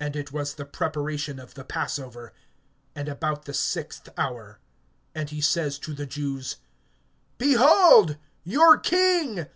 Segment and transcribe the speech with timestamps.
[0.00, 2.32] (14)And it was the preparation of the passover,
[2.94, 4.60] and about the sixth hour.
[5.16, 6.58] And he says to the Jews:
[7.38, 9.48] Behold your king!